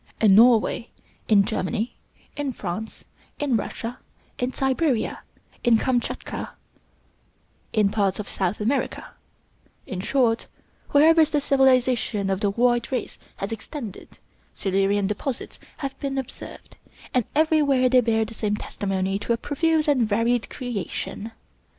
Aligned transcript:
In 0.19 0.33
Norway, 0.33 0.89
in 1.27 1.45
Germany, 1.45 1.95
in 2.35 2.53
France, 2.53 3.05
in 3.37 3.55
Russia, 3.55 3.99
in 4.39 4.51
Siberia, 4.51 5.19
in 5.63 5.77
Kamchatka, 5.77 6.55
in 7.71 7.89
parts 7.89 8.17
of 8.17 8.27
South 8.27 8.59
America, 8.59 9.09
in 9.85 10.01
short, 10.01 10.47
wherever 10.89 11.23
the 11.23 11.39
civilization 11.39 12.31
of 12.31 12.39
the 12.39 12.49
white 12.49 12.91
race 12.91 13.19
has 13.35 13.51
extended, 13.51 14.17
Silurian 14.55 15.05
deposits 15.05 15.59
have 15.77 15.95
been 15.99 16.17
observed, 16.17 16.77
and 17.13 17.25
everywhere 17.35 17.87
they 17.87 18.01
bear 18.01 18.25
the 18.25 18.33
same 18.33 18.55
testimony 18.57 19.19
to 19.19 19.33
a 19.33 19.37
profuse 19.37 19.87
and 19.87 20.09
varied 20.09 20.49
creation. 20.49 21.31